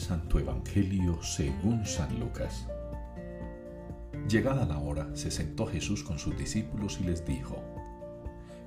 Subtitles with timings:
[0.00, 2.66] Santo Evangelio según San Lucas.
[4.28, 7.62] Llegada la hora, se sentó Jesús con sus discípulos y les dijo,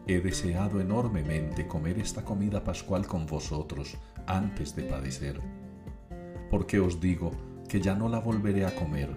[0.05, 3.97] He deseado enormemente comer esta comida pascual con vosotros
[4.27, 5.41] antes de padecer,
[6.51, 7.31] porque os digo
[7.67, 9.09] que ya no la volveré a comer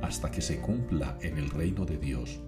[0.00, 2.40] hasta que se cumpla en el reino de Dios.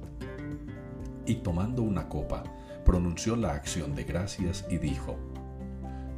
[1.27, 2.43] Y tomando una copa,
[2.87, 5.17] pronunció la acción de gracias y dijo,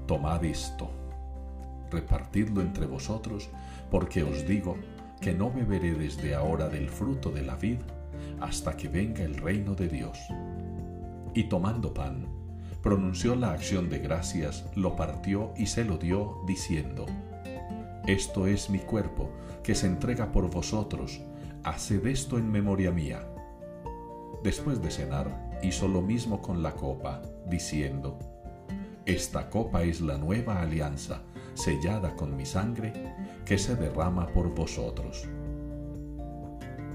[0.07, 1.02] Tomad esto
[1.93, 3.49] repartidlo entre vosotros,
[3.91, 4.77] porque os digo
[5.21, 7.79] que no beberé desde ahora del fruto de la vid
[8.41, 10.19] hasta que venga el reino de Dios.
[11.35, 12.27] Y tomando pan,
[12.83, 17.07] pronunció la acción de gracias, lo partió y se lo dio, diciendo,
[18.07, 19.31] Esto es mi cuerpo,
[19.63, 21.21] que se entrega por vosotros,
[21.63, 23.27] haced esto en memoria mía.
[24.43, 28.19] Después de cenar, hizo lo mismo con la copa, diciendo,
[29.07, 31.23] Esta copa es la nueva alianza,
[31.55, 32.93] sellada con mi sangre,
[33.45, 35.29] que se derrama por vosotros.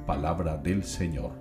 [0.05, 1.31] Palabra del Señor.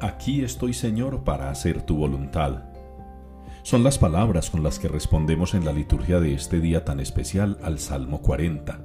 [0.00, 2.64] Aquí estoy, Señor, para hacer tu voluntad.
[3.62, 7.58] Son las palabras con las que respondemos en la liturgia de este día tan especial
[7.62, 8.80] al Salmo 40,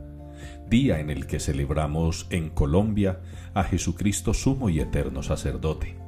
[0.67, 3.22] día en el que celebramos en Colombia
[3.53, 6.05] a Jesucristo sumo y eterno sacerdote.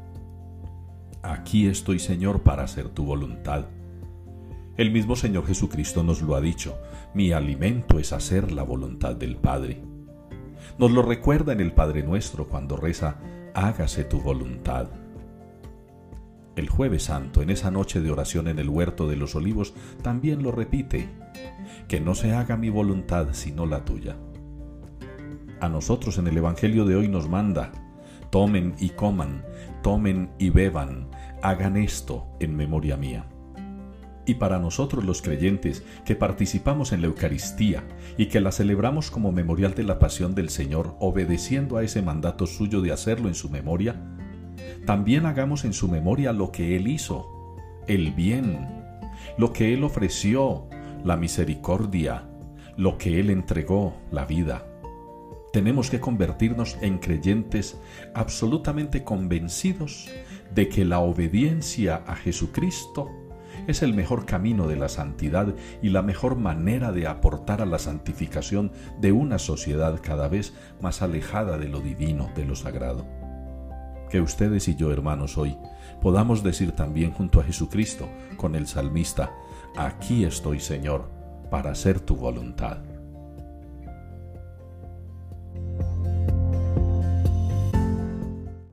[1.28, 3.66] Aquí estoy, Señor, para hacer tu voluntad.
[4.78, 6.80] El mismo Señor Jesucristo nos lo ha dicho,
[7.14, 9.81] mi alimento es hacer la voluntad del Padre.
[10.80, 13.17] Nos lo recuerda en el Padre nuestro cuando reza,
[13.53, 14.88] hágase tu voluntad.
[16.55, 20.44] El jueves santo, en esa noche de oración en el huerto de los olivos, también
[20.44, 21.09] lo repite,
[21.89, 24.16] que no se haga mi voluntad sino la tuya.
[25.59, 27.73] A nosotros en el Evangelio de hoy nos manda,
[28.30, 29.44] tomen y coman,
[29.88, 31.08] tomen y beban,
[31.42, 33.26] hagan esto en memoria mía.
[34.26, 37.86] Y para nosotros los creyentes que participamos en la Eucaristía
[38.17, 42.48] y que la celebramos como memorial de la pasión del Señor, obedeciendo a ese mandato
[42.48, 43.95] suyo de hacerlo en su memoria,
[44.86, 47.56] también hagamos en su memoria lo que Él hizo,
[47.88, 48.67] el bien,
[49.38, 50.67] lo que Él ofreció,
[51.06, 52.28] la misericordia,
[52.76, 54.66] lo que Él entregó, la vida.
[55.58, 57.80] Tenemos que convertirnos en creyentes
[58.14, 60.08] absolutamente convencidos
[60.54, 63.10] de que la obediencia a Jesucristo
[63.66, 67.80] es el mejor camino de la santidad y la mejor manera de aportar a la
[67.80, 73.08] santificación de una sociedad cada vez más alejada de lo divino, de lo sagrado.
[74.12, 75.58] Que ustedes y yo, hermanos, hoy
[76.04, 79.32] podamos decir también junto a Jesucristo con el salmista,
[79.76, 81.10] aquí estoy, Señor,
[81.50, 82.78] para hacer tu voluntad.